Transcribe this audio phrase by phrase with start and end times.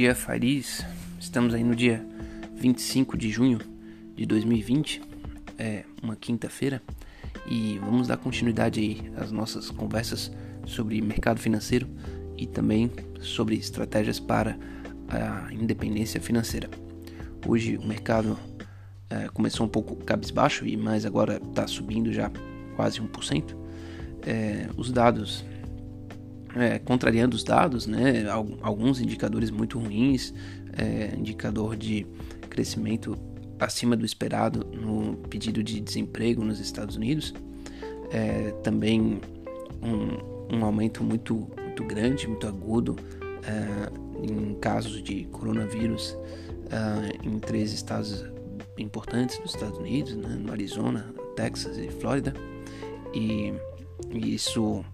[0.00, 0.82] dia Fariz.
[1.18, 2.02] Estamos aí no dia
[2.56, 3.58] 25 de junho
[4.16, 5.02] de 2020,
[5.58, 6.80] é uma quinta-feira,
[7.46, 10.32] e vamos dar continuidade aí às nossas conversas
[10.64, 11.86] sobre mercado financeiro
[12.34, 12.90] e também
[13.20, 14.56] sobre estratégias para
[15.10, 16.70] a independência financeira.
[17.46, 18.38] Hoje o mercado
[19.10, 22.32] é, começou um pouco cabisbaixo, e mas agora está subindo já
[22.74, 23.54] quase 1%.
[24.22, 25.44] É, os dados
[26.56, 28.24] é, contrariando os dados, né,
[28.62, 30.34] alguns indicadores muito ruins,
[30.76, 32.06] é, indicador de
[32.48, 33.16] crescimento
[33.58, 37.34] acima do esperado no pedido de desemprego nos Estados Unidos,
[38.10, 39.20] é, também
[39.82, 42.96] um, um, aumento muito, muito grande, muito agudo
[43.44, 46.16] é, em casos de coronavírus
[46.70, 48.24] é, em três estados
[48.78, 52.34] importantes dos Estados Unidos, né, no Arizona, Texas e Flórida,
[53.14, 53.52] e,
[54.10, 54.84] e isso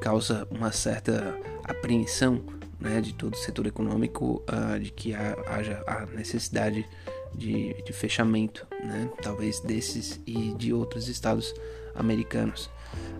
[0.00, 2.42] causa uma certa apreensão
[2.80, 6.86] né, de todo o setor econômico uh, de que haja a necessidade
[7.34, 11.54] de, de fechamento, né, talvez desses e de outros estados
[11.94, 12.70] americanos.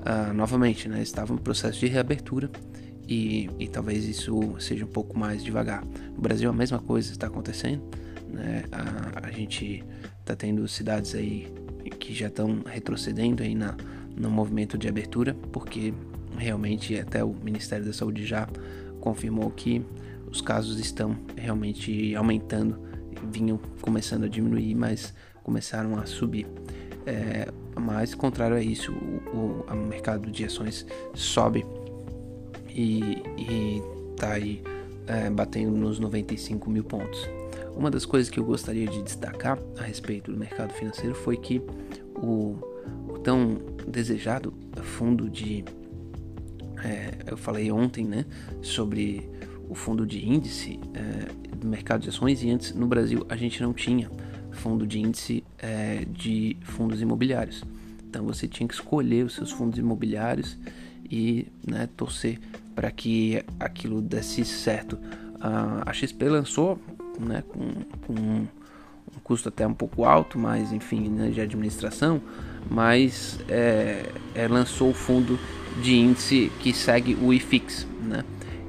[0.00, 2.50] Uh, novamente, né, estava em processo de reabertura
[3.08, 5.84] e, e, talvez isso seja um pouco mais devagar.
[5.84, 7.82] No Brasil a mesma coisa está acontecendo,
[8.28, 9.82] né, a, a gente
[10.20, 11.52] está tendo cidades aí
[11.98, 13.76] que já estão retrocedendo aí na,
[14.16, 15.92] no movimento de abertura, porque
[16.36, 18.48] realmente até o Ministério da Saúde já
[19.00, 19.84] confirmou que
[20.30, 22.78] os casos estão realmente aumentando,
[23.30, 26.46] vinham começando a diminuir, mas começaram a subir.
[27.06, 31.64] É, mas contrário a isso, o, o mercado de ações sobe
[32.68, 33.22] e
[34.12, 34.62] está aí
[35.06, 37.28] é, batendo nos 95 mil pontos.
[37.76, 41.60] Uma das coisas que eu gostaria de destacar a respeito do mercado financeiro foi que
[42.16, 42.56] o,
[43.08, 45.64] o tão desejado fundo de
[46.84, 48.26] é, eu falei ontem, né,
[48.62, 49.28] sobre
[49.68, 53.62] o fundo de índice é, do mercado de ações e antes no Brasil a gente
[53.62, 54.10] não tinha
[54.52, 57.64] fundo de índice é, de fundos imobiliários.
[58.08, 60.56] Então você tinha que escolher os seus fundos imobiliários
[61.10, 62.38] e né, torcer
[62.74, 64.98] para que aquilo desse certo.
[65.40, 66.78] a XP lançou
[67.18, 67.60] né, com,
[68.06, 68.46] com um
[69.22, 72.20] custo até um pouco alto, mas enfim, né, de administração,
[72.70, 75.38] mas é, é, lançou o fundo
[75.82, 78.24] de índice que segue o IFIX, né?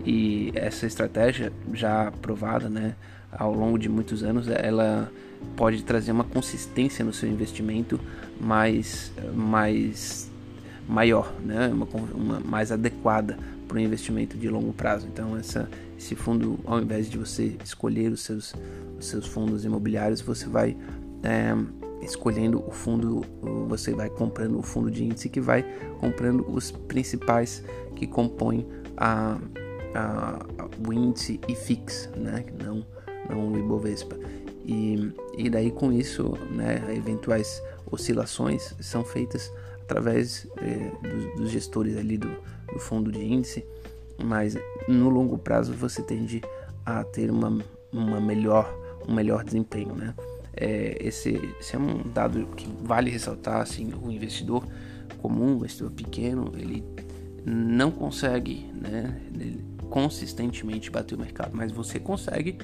[0.06, 2.96] E essa estratégia já provada, né,
[3.32, 5.12] ao longo de muitos anos, ela
[5.56, 8.00] pode trazer uma consistência no seu investimento
[8.40, 10.30] mais, mais
[10.88, 15.08] maior, né, uma, uma mais adequada para o investimento de longo prazo.
[15.12, 15.68] Então, essa,
[15.98, 18.54] esse fundo, ao invés de você escolher os seus,
[19.00, 20.78] os seus fundos imobiliários, você vai
[21.24, 21.56] é,
[22.02, 23.22] escolhendo o fundo,
[23.68, 25.64] você vai comprando o fundo de índice que vai
[26.00, 27.64] comprando os principais
[27.96, 28.66] que compõem
[28.98, 29.38] a,
[29.94, 30.46] a,
[30.88, 32.46] o índice IFIX, né?
[32.64, 32.86] não,
[33.30, 34.18] não o Ibovespa.
[34.66, 37.62] E, e daí com isso, né, eventuais
[37.92, 39.52] oscilações são feitas
[39.84, 42.30] através é, dos, dos, gestores ali do,
[42.74, 43.64] do fundo de índice,
[44.24, 44.58] mas
[44.88, 46.42] no longo prazo você tende
[46.84, 47.60] a ter uma,
[47.92, 48.74] uma melhor,
[49.08, 50.16] um melhor desempenho, né?
[50.58, 54.66] É, esse, esse, é um dado que vale ressaltar, assim, o investidor
[55.22, 56.84] comum, o investidor pequeno, ele
[57.46, 59.22] não consegue, né,
[59.90, 62.58] consistentemente bater o mercado, mas você consegue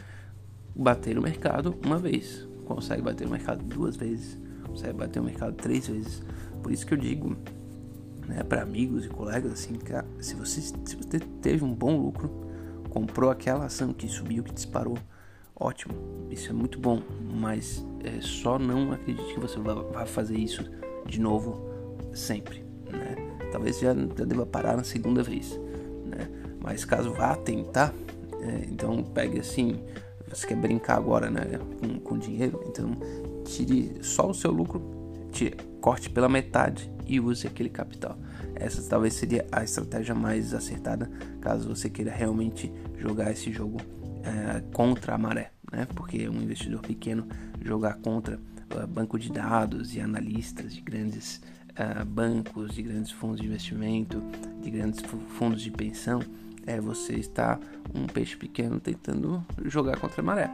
[0.76, 5.54] bater o mercado uma vez, consegue bater o mercado duas vezes, consegue bater o mercado
[5.54, 6.22] três vezes.
[6.64, 7.36] Por isso que eu digo,
[8.28, 12.30] né, para amigos e colegas, assim, que se você, se você teve um bom lucro,
[12.90, 14.98] comprou aquela ação que subiu, que disparou,
[15.62, 15.94] ótimo,
[16.32, 17.02] isso é muito bom,
[17.34, 20.66] mas é, só não acredite que você vai fazer isso
[21.06, 21.70] de novo
[22.14, 23.16] sempre, né?
[23.52, 25.60] Talvez já, já deva parar na segunda vez,
[26.06, 26.28] né?
[26.60, 27.94] Mas caso vá tentar,
[28.42, 29.80] é, então pegue assim,
[30.28, 31.42] você quer brincar agora, né,
[31.80, 32.92] com, com dinheiro, então
[33.46, 34.82] tire só o seu lucro,
[35.32, 38.18] tire, corte pela metade e use aquele capital.
[38.56, 41.10] Essa talvez seria a estratégia mais acertada
[41.42, 43.78] caso você queira realmente jogar esse jogo
[44.24, 45.88] é, contra a maré, né?
[45.96, 47.28] Porque um investidor pequeno
[47.64, 48.40] jogar contra
[48.76, 51.42] uh, banco de dados e analistas de grandes
[51.72, 54.22] uh, bancos, de grandes fundos de investimento,
[54.62, 55.02] de grandes
[55.38, 56.22] fundos de pensão,
[56.66, 57.60] é você está
[57.94, 60.50] um peixe pequeno tentando jogar contra a maré.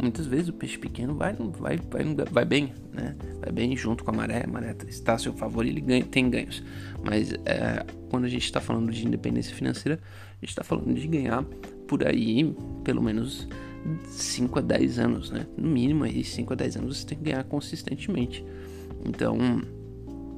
[0.00, 3.16] muitas vezes o peixe pequeno vai, vai, vai, vai bem, né?
[3.40, 6.04] Vai bem junto com a maré, a maré está a seu favor e ele ganha,
[6.04, 6.62] tem ganhos.
[7.02, 11.06] Mas é, quando a gente está falando de independência financeira, a gente está falando de
[11.08, 11.44] ganhar
[11.86, 12.54] por aí
[12.84, 13.48] pelo menos
[14.08, 15.46] 5 a 10 anos, né?
[15.56, 18.44] No mínimo aí 5 a 10 anos você tem que ganhar consistentemente.
[19.04, 19.36] Então,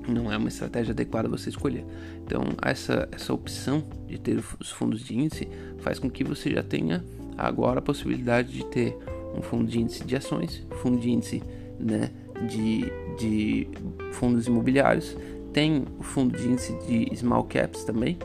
[0.08, 1.84] não é uma estratégia adequada você escolher.
[2.24, 5.48] Então, essa, essa opção de ter os fundos de índice
[5.78, 7.04] faz com que você já tenha
[7.36, 8.96] agora a possibilidade de ter
[9.36, 11.42] um fundo de índice de ações, fundo de índice
[11.78, 12.10] né,
[12.48, 13.68] de, de
[14.12, 15.16] fundos imobiliários,
[15.52, 18.18] tem o fundo de índice de small caps também,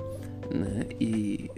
[0.54, 1.50] né, e,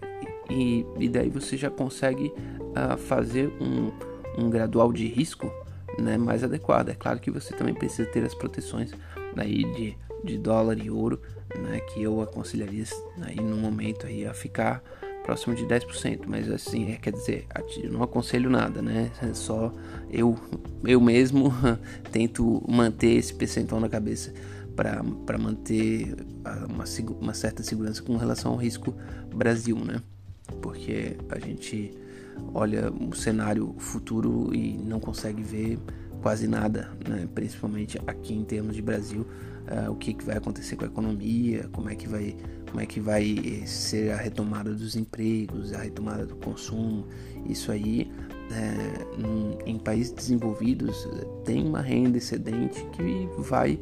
[0.50, 3.92] e, e daí você já consegue uh, fazer um,
[4.38, 5.52] um gradual de risco
[5.98, 6.90] né, mais adequado.
[6.90, 8.92] É claro que você também precisa ter as proteções
[9.36, 11.22] aí de, de dólar e ouro,
[11.58, 12.84] né, que eu aconselharia
[13.22, 14.84] aí no momento aí a ficar
[15.24, 17.48] próximo de 10%, mas assim, é, quer dizer,
[17.82, 19.12] eu não aconselho nada, né?
[19.24, 19.74] É só
[20.12, 20.38] eu
[20.84, 21.52] eu mesmo
[22.12, 24.32] tento manter esse percentual na cabeça
[24.76, 26.16] para manter
[26.70, 26.84] uma,
[27.20, 28.94] uma certa segurança com relação ao risco
[29.34, 30.00] Brasil, né?
[30.62, 31.92] Porque a gente
[32.54, 35.80] olha o cenário futuro e não consegue ver
[36.22, 37.28] quase nada, né?
[37.34, 39.22] principalmente aqui em termos de Brasil,
[39.68, 42.36] uh, o que, que vai acontecer com a economia, como é que vai
[42.76, 47.08] como é que vai ser a retomada dos empregos, a retomada do consumo.
[47.48, 48.12] Isso aí,
[48.52, 51.08] é, em países desenvolvidos,
[51.46, 53.80] tem uma renda excedente que vai,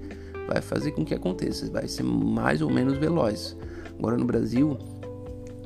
[0.48, 3.58] vai fazer com que aconteça, vai ser mais ou menos veloz.
[3.98, 4.78] Agora no Brasil,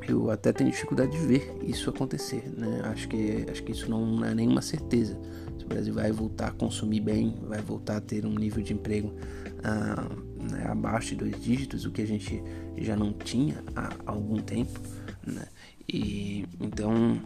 [0.08, 2.80] eu até tenho dificuldade de ver isso acontecer, né?
[2.84, 5.18] Acho que, acho que isso não é nenhuma certeza.
[5.58, 8.72] Se o Brasil vai voltar a consumir bem, vai voltar a ter um nível de
[8.72, 9.14] emprego
[9.62, 10.08] ah,
[10.50, 12.42] né, abaixo de dois dígitos, o que a gente
[12.76, 14.80] já não tinha há algum tempo,
[15.26, 15.46] né?
[15.88, 17.20] E então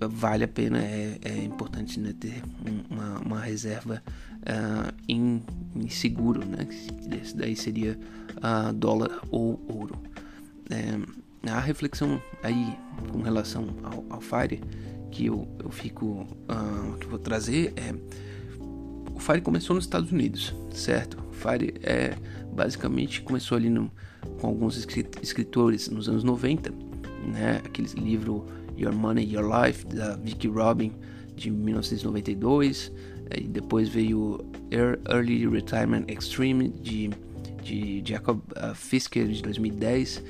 [0.00, 2.42] vale a pena, é, é importante né, ter
[2.90, 4.02] uma, uma reserva
[4.40, 5.42] uh, em,
[5.74, 6.66] em, seguro, né?
[7.22, 7.98] Esse daí seria
[8.38, 9.96] uh, dólar ou ouro.
[10.70, 12.76] É, a reflexão aí
[13.10, 14.60] com relação ao, ao FIRE
[15.10, 17.94] que eu, eu fico uh, que vou trazer é
[19.14, 21.16] o FIRE começou nos Estados Unidos, certo?
[21.30, 22.16] O FIRE é
[22.52, 23.90] basicamente começou ali no,
[24.40, 24.76] com alguns
[25.22, 26.72] escritores nos anos 90,
[27.32, 27.60] né?
[27.64, 28.44] Aquele livro
[28.76, 30.92] Your Money, Your Life da Vicky Robin
[31.36, 32.92] de 1992,
[33.36, 37.10] e depois veio Early Retirement Extreme de,
[37.64, 40.22] de Jacob uh, Fisker de 2010.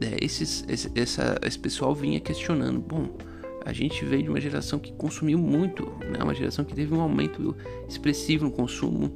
[0.00, 3.16] É, esses, esse, essa, esse pessoal vinha questionando, bom,
[3.64, 6.18] a gente veio de uma geração que consumiu muito, né?
[6.22, 7.56] uma geração que teve um aumento
[7.88, 9.12] expressivo no consumo,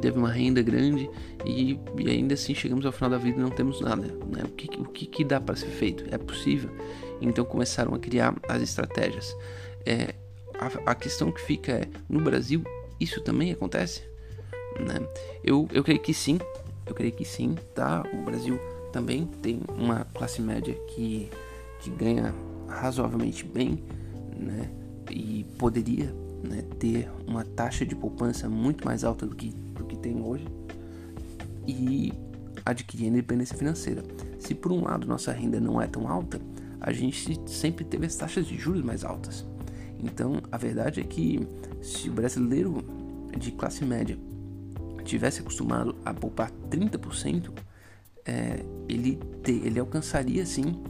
[0.00, 1.08] teve uma renda grande
[1.46, 4.02] e, e, ainda assim chegamos ao final da vida e não temos nada.
[4.02, 4.42] Né?
[4.44, 6.04] O, que, o que, que dá para ser feito?
[6.12, 6.70] É possível.
[7.20, 9.34] Então começaram a criar as estratégias.
[9.86, 10.14] É,
[10.58, 12.64] a, a, questão que fica é: no Brasil,
[12.98, 14.02] isso também acontece?
[14.80, 15.06] Né?
[15.44, 16.38] Eu, eu creio que sim.
[16.86, 18.04] Eu creio que sim, tá?
[18.12, 18.58] O Brasil
[18.92, 21.30] também tem uma classe média que,
[21.80, 22.34] que ganha
[22.68, 23.82] razoavelmente bem,
[24.36, 24.70] né?
[25.10, 29.96] E poderia né, ter uma taxa de poupança muito mais alta do que, do que
[29.96, 30.46] tem hoje
[31.66, 32.12] e
[32.64, 34.02] adquirir independência financeira.
[34.38, 36.40] Se por um lado nossa renda não é tão alta,
[36.80, 39.46] a gente sempre teve as taxas de juros mais altas.
[40.02, 41.46] Então a verdade é que
[41.80, 42.84] se o brasileiro
[43.38, 44.18] de classe média
[45.02, 47.50] tivesse acostumado a poupar 30%,
[48.24, 50.80] é, ele, ter, ele alcançaria sim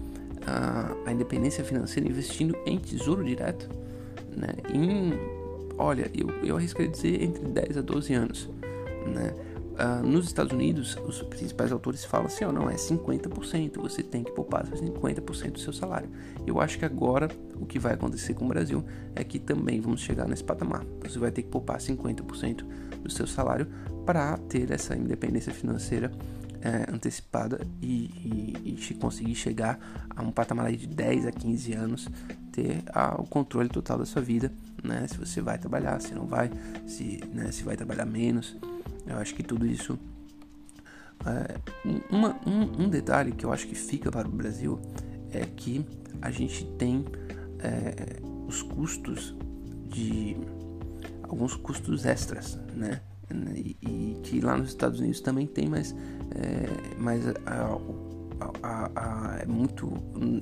[0.47, 3.69] a, a, independência financeira investindo em tesouro direto,
[4.37, 4.49] né?
[4.73, 5.13] Em,
[5.79, 8.51] olha, eu, eu arriscaria dizer entre 10 a 12 anos,
[9.07, 9.35] né?
[9.73, 14.23] Uh, nos Estados Unidos, os principais autores falam assim: oh, não, é 50%, você tem
[14.23, 16.11] que poupar 50% do seu salário.
[16.47, 17.29] Eu acho que agora
[17.59, 18.85] o que vai acontecer com o Brasil
[19.17, 20.85] é que também vamos chegar nesse patamar.
[21.03, 22.65] Você vai ter que poupar 50%
[23.03, 23.67] do seu salário
[24.05, 26.11] para ter essa independência financeira
[26.63, 29.79] é, antecipada e, e, e, conseguir chegar
[30.15, 32.09] a um patamar de 10 a 15 anos,
[32.53, 35.07] ter a, o controle total da sua vida, né?
[35.09, 36.51] Se você vai trabalhar, se não vai,
[36.87, 38.57] se, né, se vai trabalhar menos.
[39.07, 39.99] Eu acho que tudo isso.
[41.27, 41.59] É,
[42.11, 44.81] uma, um, um, detalhe que eu acho que fica para o Brasil
[45.31, 45.85] é que
[46.21, 47.05] a gente tem
[47.61, 49.37] é, os custos
[49.89, 50.37] de
[51.23, 53.01] alguns custos extras, né?
[53.55, 55.95] E, e, que lá nos Estados Unidos também tem, mas,
[56.35, 56.67] é,
[56.99, 57.79] mas a,
[58.63, 59.93] a, a, é muito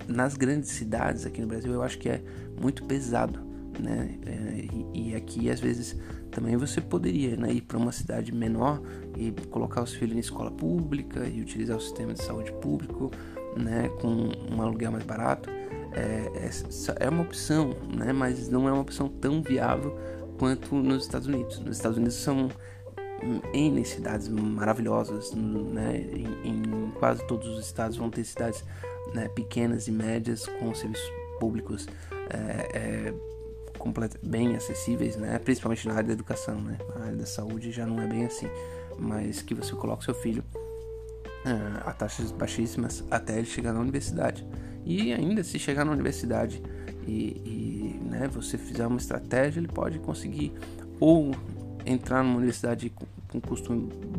[0.08, 2.22] nas grandes cidades aqui no Brasil eu acho que é
[2.60, 3.40] muito pesado,
[3.78, 4.18] né?
[4.26, 5.96] É, e, e, aqui às vezes
[6.30, 8.80] também você poderia né, ir para uma cidade menor
[9.16, 13.10] e colocar os filhos em escola pública e utilizar o sistema de saúde público,
[13.56, 13.88] né?
[14.00, 15.50] Com um aluguel mais barato.
[15.92, 16.50] É,
[17.00, 18.12] é uma opção, né?
[18.12, 19.96] Mas não é uma opção tão viável
[20.38, 21.58] quanto nos Estados Unidos.
[21.58, 22.48] Nos Estados Unidos são
[23.52, 25.98] N cidades maravilhosas, né?
[25.98, 28.64] Em, em, quase todos os estados vão ter cidades
[29.14, 31.86] né, pequenas e médias com serviços públicos
[32.30, 33.14] é, é,
[34.22, 35.38] bem acessíveis, né?
[35.38, 36.78] Principalmente na área da educação, né?
[36.96, 38.48] A área da saúde já não é bem assim,
[38.98, 40.44] mas que você coloque seu filho
[41.44, 44.46] é, a taxas baixíssimas até ele chegar na universidade.
[44.84, 46.62] E ainda se chegar na universidade
[47.06, 50.52] e, e né, você fizer uma estratégia, ele pode conseguir
[50.98, 51.32] ou
[51.86, 53.74] entrar numa universidade com, custo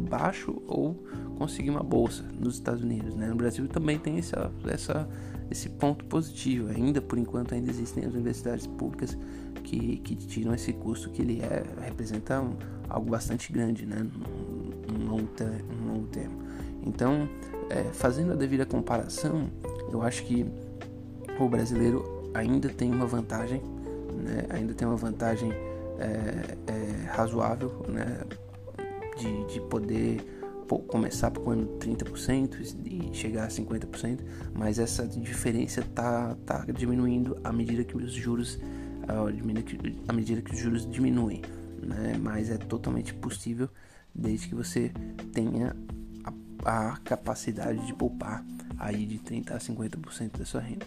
[0.09, 0.95] baixo ou
[1.37, 3.15] conseguir uma bolsa nos Estados Unidos.
[3.15, 3.27] Né?
[3.27, 5.09] No Brasil também tem essa, essa,
[5.49, 6.69] esse ponto positivo.
[6.69, 9.17] Ainda por enquanto ainda existem as universidades públicas
[9.63, 12.55] que, que tiram esse custo que ele é, representa um,
[12.89, 14.05] algo bastante grande, né?
[14.89, 15.29] Um longo,
[15.81, 16.41] um longo termo.
[16.83, 17.27] Então,
[17.69, 19.49] é, fazendo a devida comparação,
[19.91, 20.45] eu acho que
[21.39, 23.61] o brasileiro ainda tem uma vantagem,
[24.23, 24.45] né?
[24.49, 25.51] ainda tem uma vantagem
[26.01, 28.21] é, é, razoável né?
[29.17, 30.25] de, de poder
[30.87, 34.19] começar pagando 30% e chegar a 50%,
[34.53, 38.57] mas essa diferença tá, tá diminuindo à medida que os juros
[40.07, 41.41] à medida que os juros diminuem,
[41.81, 42.17] né?
[42.21, 43.67] Mas é totalmente possível
[44.13, 44.91] desde que você
[45.33, 45.75] tenha
[46.63, 48.45] a, a capacidade de poupar
[48.77, 50.85] aí de 30 a 50% da sua renda.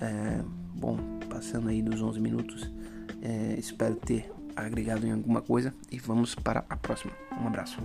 [0.00, 0.42] É,
[0.74, 0.98] bom,
[1.30, 2.70] passando aí dos 11 minutos,
[3.22, 7.12] é, espero ter agregado em alguma coisa e vamos para a próxima.
[7.40, 7.78] Um abraço.